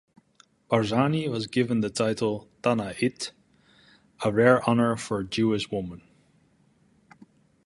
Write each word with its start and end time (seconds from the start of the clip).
Barzani 0.67 1.29
was 1.29 1.45
given 1.45 1.81
the 1.81 1.91
title 1.91 2.49
"Tanna'it", 2.63 3.29
a 4.25 4.31
rare 4.31 4.63
honour 4.67 4.97
for 4.97 5.19
a 5.19 5.23
Jewish 5.23 5.69
woman. 5.69 6.01